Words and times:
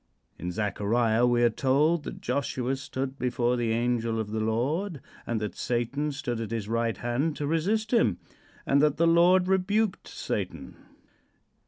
In 0.39 0.51
Zachariah 0.51 1.27
we 1.27 1.43
are 1.43 1.51
told 1.51 2.05
that 2.05 2.21
Joshua 2.21 2.75
stood 2.75 3.19
before 3.19 3.55
the 3.55 3.71
angel 3.71 4.19
of 4.19 4.31
the 4.31 4.39
Lord, 4.39 4.99
and 5.27 5.39
that 5.39 5.53
Satan 5.55 6.11
stood 6.11 6.41
at 6.41 6.49
his 6.49 6.67
right 6.67 6.97
hand 6.97 7.35
to 7.35 7.45
resist 7.45 7.93
him, 7.93 8.17
and 8.65 8.81
that 8.81 8.97
the 8.97 9.05
Lord 9.05 9.47
rebuked 9.47 10.07
Satan. 10.07 10.75